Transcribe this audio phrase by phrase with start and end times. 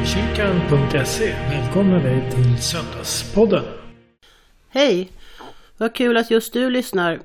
[0.00, 3.64] Pingstkyrkan.se välkomnar dig till Söndagspodden.
[4.68, 5.12] Hej!
[5.76, 7.20] Vad kul att just du lyssnar.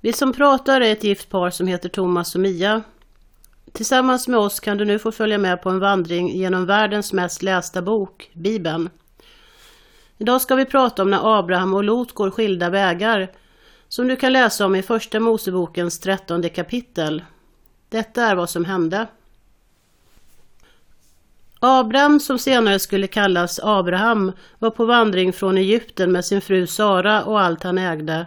[0.00, 2.82] Vi som pratar är ett gift par som heter Thomas och Mia.
[3.72, 7.42] Tillsammans med oss kan du nu få följa med på en vandring genom världens mest
[7.42, 8.90] lästa bok, Bibeln.
[10.18, 13.32] Idag ska vi prata om när Abraham och Lot går skilda vägar,
[13.88, 17.24] som du kan läsa om i Första Mosebokens trettonde kapitel.
[17.88, 19.06] Detta är vad som hände.
[21.60, 27.24] Abraham, som senare skulle kallas Abraham, var på vandring från Egypten med sin fru Sara
[27.24, 28.26] och allt han ägde.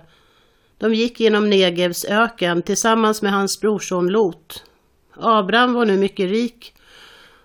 [0.77, 4.63] De gick genom Negevs öken tillsammans med hans brorson Lot.
[5.16, 6.73] Abraham var nu mycket rik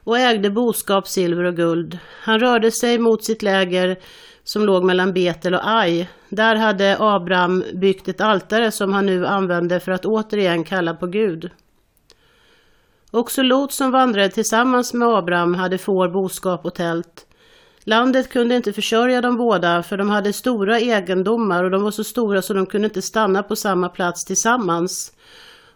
[0.04, 1.98] och ägde boskap, silver och guld.
[2.22, 3.96] Han rörde sig mot sitt läger
[4.44, 6.08] som låg mellan Betel och Ai.
[6.28, 11.06] Där hade Abraham byggt ett altare som han nu använde för att återigen kalla på
[11.06, 11.50] Gud.
[13.16, 17.26] Också Lot som vandrade tillsammans med Abraham hade får, boskap och tält.
[17.84, 22.04] Landet kunde inte försörja dem båda för de hade stora egendomar och de var så
[22.04, 25.12] stora så de kunde inte stanna på samma plats tillsammans.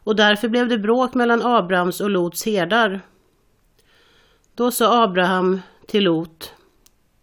[0.04, 3.00] Och därför blev det bråk mellan Abrahams och Lots herdar.
[4.54, 6.54] Då sa Abraham till Lot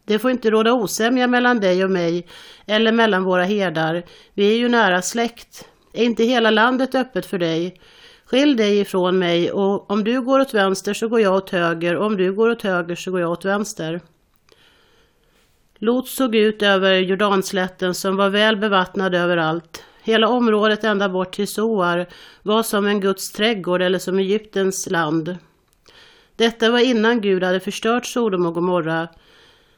[0.06, 2.28] det får inte råda osämja mellan dig och mig
[2.66, 4.04] eller mellan våra herdar.
[4.34, 5.68] Vi är ju nära släkt.
[5.94, 7.82] Är inte hela landet öppet för dig?
[8.30, 11.96] Skilj dig ifrån mig och om du går åt vänster så går jag åt höger
[11.96, 14.02] och om du går åt höger så går jag åt vänster.
[15.78, 19.84] Lot såg ut över Jordanslätten som var väl bevattnad överallt.
[20.02, 22.06] Hela området ända bort till Soar
[22.42, 25.38] var som en Guds trädgård eller som Egyptens land.
[26.36, 29.08] Detta var innan Gud hade förstört Sodom och Gomorra.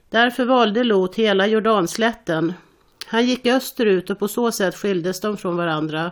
[0.09, 2.53] Därför valde Lot hela Jordanslätten.
[3.05, 6.11] Han gick österut och på så sätt skildes de från varandra.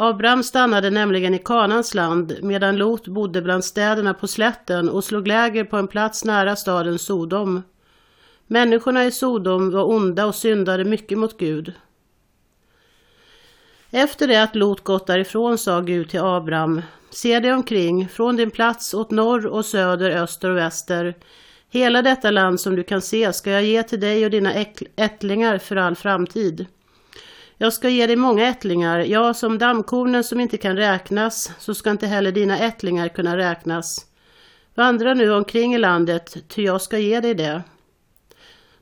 [0.00, 5.26] Abraham stannade nämligen i Kanans land medan Lot bodde bland städerna på slätten och slog
[5.28, 7.62] läger på en plats nära staden Sodom.
[8.46, 11.72] Människorna i Sodom var onda och syndade mycket mot Gud.
[13.90, 18.50] Efter det att Lot gått därifrån sa Gud till Abraham, se dig omkring från din
[18.50, 21.14] plats åt norr och söder, öster och väster.
[21.70, 24.52] Hela detta land som du kan se ska jag ge till dig och dina
[24.96, 26.66] ättlingar för all framtid.
[27.60, 31.90] Jag ska ge dig många ättlingar, ja, som dammkornen som inte kan räknas, så ska
[31.90, 34.06] inte heller dina ättlingar kunna räknas.
[34.74, 37.62] Vandra nu omkring i landet, ty jag ska ge dig det.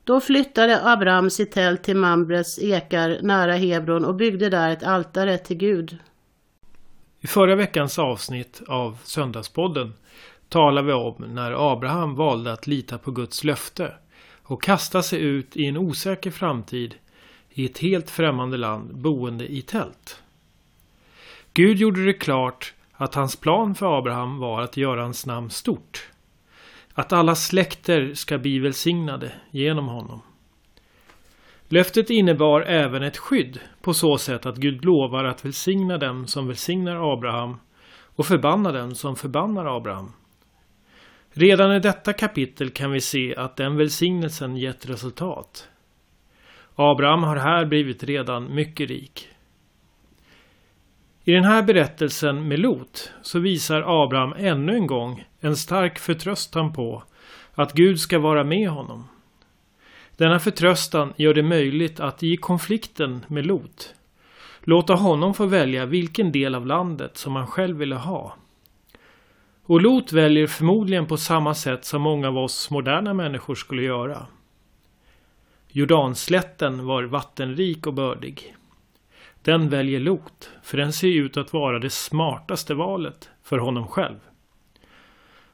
[0.04, 5.38] Då flyttade Abraham sitt tält till Mambres ekar nära Hebron och byggde där ett altare
[5.38, 5.98] till Gud.
[7.20, 9.94] I förra veckans avsnitt av Söndagspodden
[10.48, 13.92] talar vi om när Abraham valde att lita på Guds löfte
[14.42, 16.94] och kasta sig ut i en osäker framtid
[17.56, 20.22] i ett helt främmande land boende i tält.
[21.54, 26.08] Gud gjorde det klart att hans plan för Abraham var att göra hans namn stort.
[26.94, 30.20] Att alla släkter ska bli välsignade genom honom.
[31.68, 36.46] Löftet innebar även ett skydd på så sätt att Gud lovar att välsigna dem som
[36.46, 37.56] välsignar Abraham
[38.16, 40.12] och förbanna dem som förbannar Abraham.
[41.30, 45.68] Redan i detta kapitel kan vi se att den välsignelsen gett resultat.
[46.78, 49.28] Abraham har här blivit redan mycket rik.
[51.24, 56.72] I den här berättelsen med Lot så visar Abraham ännu en gång en stark förtröstan
[56.72, 57.02] på
[57.54, 59.08] att Gud ska vara med honom.
[60.16, 63.94] Denna förtröstan gör det möjligt att i konflikten med Lot
[64.60, 68.36] låta honom få välja vilken del av landet som han själv ville ha.
[69.62, 74.26] Och Lot väljer förmodligen på samma sätt som många av oss moderna människor skulle göra.
[75.76, 78.56] Jordanslätten var vattenrik och bördig.
[79.42, 84.18] Den väljer Lot, för den ser ut att vara det smartaste valet för honom själv.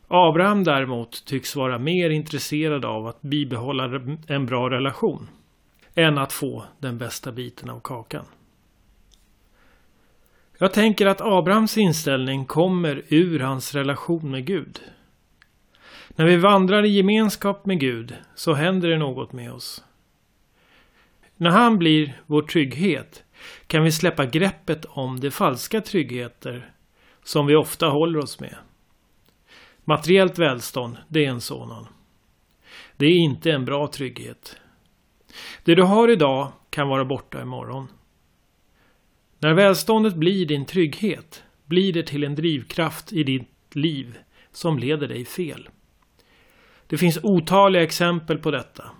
[0.08, 5.28] Abraham däremot tycks vara mer intresserad av att bibehålla en bra relation
[5.94, 8.24] än att få den bästa biten av kakan.
[10.58, 14.80] Jag tänker att Abrahams inställning kommer ur hans relation med Gud.
[16.08, 19.84] När vi vandrar i gemenskap med Gud så händer det något med oss.
[21.42, 23.24] När han blir vår trygghet
[23.66, 26.72] kan vi släppa greppet om de falska tryggheter
[27.24, 28.56] som vi ofta håller oss med.
[29.84, 31.86] Materiellt välstånd, det är en sådan.
[32.96, 34.56] Det är inte en bra trygghet.
[35.64, 37.88] Det du har idag kan vara borta imorgon.
[39.38, 44.18] När välståndet blir din trygghet blir det till en drivkraft i ditt liv
[44.52, 45.68] som leder dig fel.
[46.86, 48.90] Det finns otaliga exempel på detta.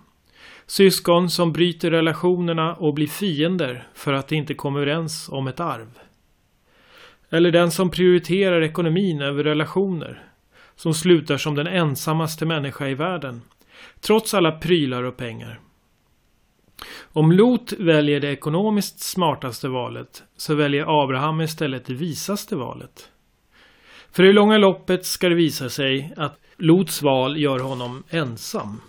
[0.65, 5.59] Syskon som bryter relationerna och blir fiender för att de inte kommer överens om ett
[5.59, 5.99] arv.
[7.29, 10.23] Eller den som prioriterar ekonomin över relationer
[10.75, 13.41] som slutar som den ensammaste människa i världen.
[14.01, 15.59] Trots alla prylar och pengar.
[17.01, 23.09] Om Lot väljer det ekonomiskt smartaste valet så väljer Abraham istället det visaste valet.
[24.11, 28.81] För i långa loppet ska det visa sig att Lots val gör honom ensam.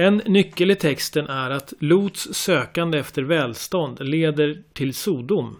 [0.00, 5.56] En nyckel i texten är att Lots sökande efter välstånd leder till Sodom.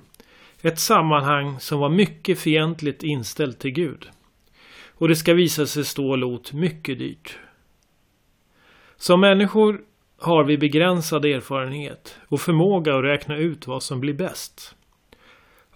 [0.63, 4.09] Ett sammanhang som var mycket fientligt inställt till Gud.
[4.89, 7.39] Och det ska visa sig stå Lot mycket dyrt.
[8.97, 9.81] Som människor
[10.19, 14.75] har vi begränsad erfarenhet och förmåga att räkna ut vad som blir bäst.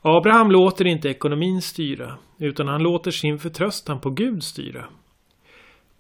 [0.01, 4.85] Abraham låter inte ekonomin styra utan han låter sin förtröstan på Gud styra.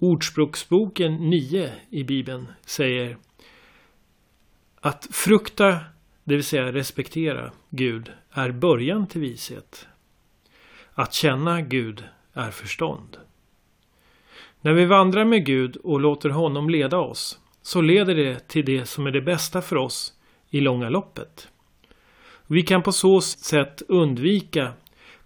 [0.02, 3.16] Ordspråksboken 9 i Bibeln säger
[4.80, 5.80] att frukta,
[6.24, 9.86] det vill säga respektera Gud, är början till vishet.
[10.94, 13.16] Att känna Gud är förstånd.
[14.60, 18.86] När vi vandrar med Gud och låter honom leda oss så leder det till det
[18.86, 20.12] som är det bästa för oss
[20.50, 21.48] i långa loppet.
[22.46, 24.72] Vi kan på så sätt undvika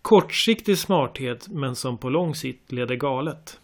[0.03, 3.61] kortsiktig smarthet men som på lång sikt leder galet.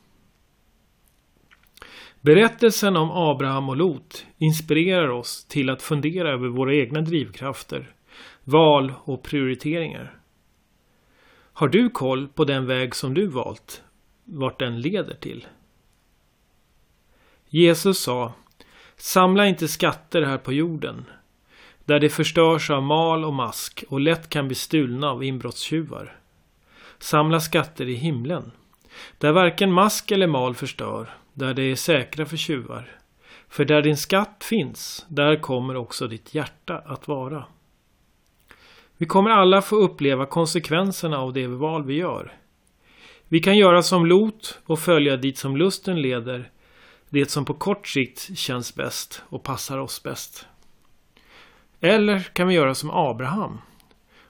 [2.22, 7.94] Berättelsen om Abraham och Lot inspirerar oss till att fundera över våra egna drivkrafter,
[8.44, 10.18] val och prioriteringar.
[11.52, 13.82] Har du koll på den väg som du valt,
[14.24, 15.46] vart den leder till?
[17.48, 18.32] Jesus sa
[18.96, 21.04] Samla inte skatter här på jorden,
[21.84, 26.16] där det förstörs av mal och mask och lätt kan bli stulna av inbrottstjuvar.
[26.98, 28.50] Samla skatter i himlen,
[29.18, 32.98] där varken mask eller mal förstör, där det är säkra för tjuvar.
[33.48, 37.44] För där din skatt finns, där kommer också ditt hjärta att vara.
[38.96, 42.32] Vi kommer alla få uppleva konsekvenserna av det val vi gör.
[43.28, 46.50] Vi kan göra som Lot och följa dit som lusten leder
[47.08, 50.46] det som på kort sikt känns bäst och passar oss bäst.
[51.80, 53.58] Eller kan vi göra som Abraham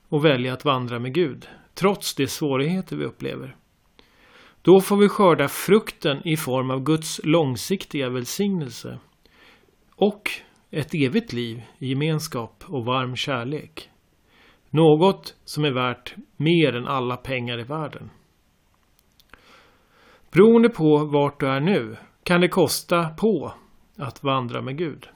[0.08, 3.56] och välja att vandra med Gud, trots de svårigheter vi upplever.
[4.62, 8.98] Då får vi skörda frukten i form av Guds långsiktiga välsignelse
[9.96, 10.30] och
[10.70, 13.90] ett evigt liv i gemenskap och varm kärlek.
[14.70, 18.10] Något som är värt mer än alla pengar i världen.
[20.32, 23.52] Beroende på vart du är nu kan det kosta på
[23.96, 25.08] att vandra med Gud.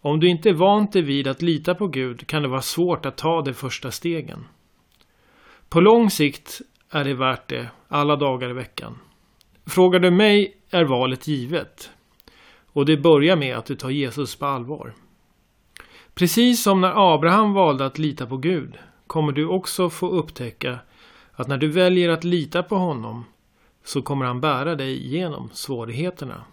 [0.00, 3.06] Om du inte är vant dig vid att lita på Gud kan det vara svårt
[3.06, 4.44] att ta de första stegen.
[5.68, 8.98] På lång sikt är det värt det alla dagar i veckan.
[9.66, 11.90] Frågar du mig är valet givet.
[12.72, 14.94] Och det börjar med att du tar Jesus på allvar.
[16.14, 20.78] Precis som när Abraham valde att lita på Gud kommer du också få upptäcka
[21.32, 23.24] att när du väljer att lita på honom
[23.84, 26.44] så kommer han bära dig igenom svårigheterna.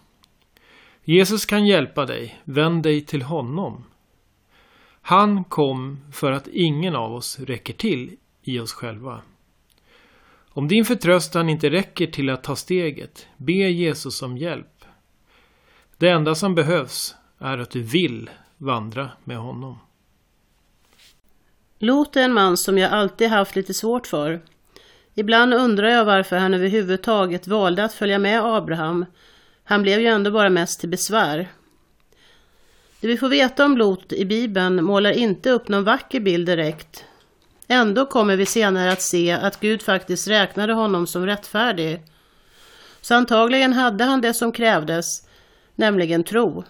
[1.04, 2.40] Jesus kan hjälpa dig.
[2.44, 3.84] Vänd dig till honom.
[5.02, 9.20] Han kom för att ingen av oss räcker till i oss själva.
[10.58, 14.84] Om din förtröstan inte räcker till att ta steget, be Jesus om hjälp.
[15.96, 19.78] Det enda som behövs är att du vill vandra med honom.
[21.78, 24.40] Lot är en man som jag alltid haft lite svårt för.
[25.14, 29.04] Ibland undrar jag varför han överhuvudtaget valde att följa med Abraham.
[29.64, 31.48] Han blev ju ändå bara mest till besvär.
[33.00, 37.04] Det vi får veta om Lot i Bibeln målar inte upp någon vacker bild direkt.
[37.68, 42.02] Ändå kommer vi senare att se att Gud faktiskt räknade honom som rättfärdig.
[43.00, 45.28] Så antagligen hade han det som krävdes,
[45.74, 46.64] nämligen tro.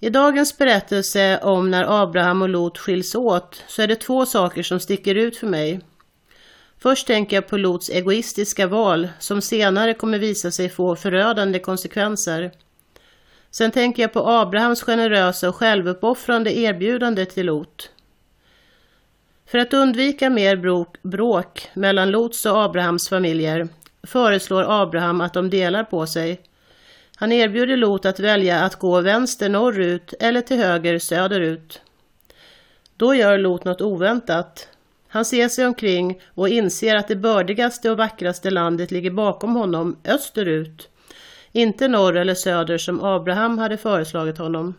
[0.00, 4.62] I dagens berättelse om när Abraham och Lot skiljs åt så är det två saker
[4.62, 5.80] som sticker ut för mig.
[6.78, 12.52] Först tänker jag på Lots egoistiska val som senare kommer visa sig få förödande konsekvenser.
[13.50, 17.90] Sen tänker jag på Abrahams generösa och självuppoffrande erbjudande till Lot.
[19.46, 20.56] För att undvika mer
[21.02, 23.68] bråk, mellan Lots och Abrahams familjer
[24.06, 26.40] föreslår Abraham att de delar på sig.
[27.16, 31.80] Han erbjuder Lot att välja att gå vänster norrut eller till höger söderut.
[32.96, 34.68] Då gör Lot något oväntat.
[35.08, 39.96] Han ser sig omkring och inser att det bördigaste och vackraste landet ligger bakom honom,
[40.04, 40.88] österut.
[41.52, 44.74] Inte norr eller söder som Abraham hade föreslagit honom.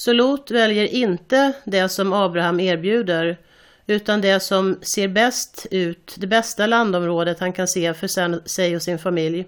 [0.00, 3.38] Så Lot väljer inte det som Abraham erbjuder,
[3.86, 8.82] utan det som ser bäst ut, det bästa landområdet han kan se för sig och
[8.82, 9.46] sin familj.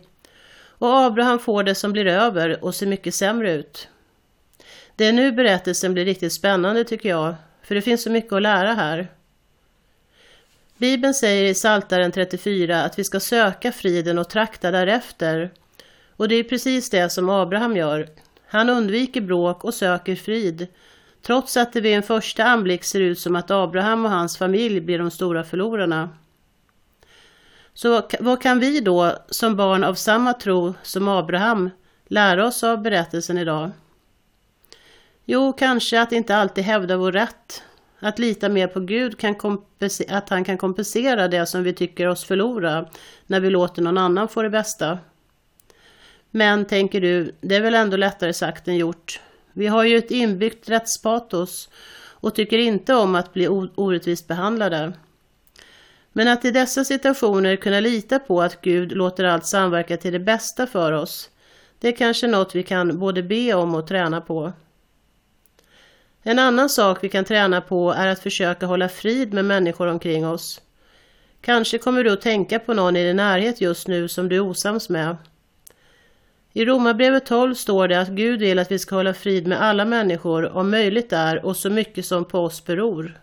[0.65, 3.89] Och Abraham får det som blir över och ser mycket sämre ut.
[4.97, 8.43] Det är nu berättelsen blir riktigt spännande tycker jag, för det finns så mycket att
[8.43, 9.09] lära här.
[10.77, 15.51] Bibeln säger i Saltaren 34 att vi ska söka friden och trakta därefter.
[16.17, 18.09] Och det är precis det som Abraham gör.
[18.53, 20.67] Han undviker bråk och söker frid,
[21.23, 24.81] trots att det vid en första anblick ser ut som att Abraham och hans familj
[24.81, 26.09] blir de stora förlorarna.
[27.75, 31.71] Så vad kan vi då, som barn av samma tro som Abraham,
[32.07, 33.71] lära oss av berättelsen idag?
[35.25, 37.63] Jo, kanske att inte alltid hävda vår rätt.
[37.99, 39.63] Att lita mer på Gud, kan
[40.09, 42.87] att han kan kompensera det som vi tycker oss förlora
[43.27, 44.99] när vi låter någon annan få det bästa.
[46.35, 49.21] Men, tänker du, det är väl ändå lättare sagt än gjort.
[49.53, 54.93] Vi har ju ett inbyggt rättspatos och tycker inte om att bli orättvist behandlade.
[56.13, 60.19] Men att i dessa situationer kunna lita på att Gud låter allt samverka till det
[60.19, 61.31] bästa för oss,
[61.79, 64.53] det är kanske något vi kan både be om och träna på.
[66.23, 70.27] En annan sak vi kan träna på är att försöka hålla frid med människor omkring
[70.27, 70.61] oss.
[71.41, 74.41] Kanske kommer du att tänka på någon i din närhet just nu som du är
[74.41, 75.17] osams med.
[76.53, 79.85] I Romarbrevet 12 står det att Gud vill att vi ska hålla frid med alla
[79.85, 83.21] människor om möjligt är och så mycket som på oss beror.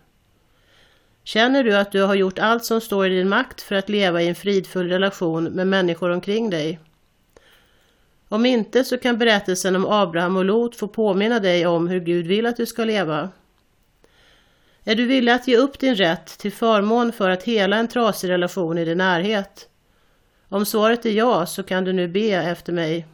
[1.24, 4.22] Känner du att du har gjort allt som står i din makt för att leva
[4.22, 6.80] i en fridfull relation med människor omkring dig?
[8.28, 12.26] Om inte så kan berättelsen om Abraham och Lot få påminna dig om hur Gud
[12.26, 13.28] vill att du ska leva.
[14.84, 18.28] Är du villig att ge upp din rätt till förmån för att hela en trasig
[18.28, 19.68] relation i din närhet?
[20.48, 23.06] Om svaret är ja så kan du nu be efter mig.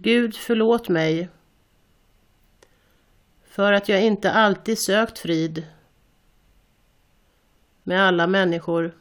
[0.00, 1.28] Gud förlåt mig
[3.44, 5.66] för att jag inte alltid sökt frid
[7.82, 8.96] med alla människor.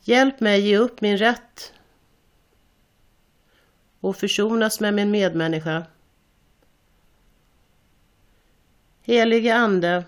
[0.00, 1.72] Hjälp mig ge upp min rätt
[4.00, 5.86] och försonas med min medmänniska.
[9.02, 10.04] Helige Ande,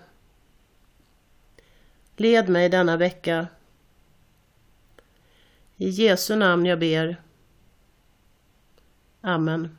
[2.15, 3.47] led mig denna vecka.
[5.77, 7.22] I Jesu namn jag ber.
[9.25, 9.77] Amen.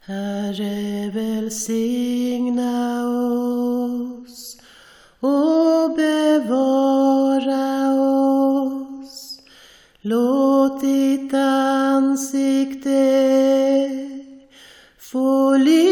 [0.00, 4.56] Herre välsigna oss
[5.20, 7.60] och bevara
[8.00, 9.40] oss.
[10.00, 12.90] Låt ditt ansikte
[14.98, 15.91] få lysa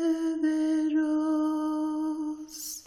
[0.00, 0.90] över
[2.46, 2.84] oss.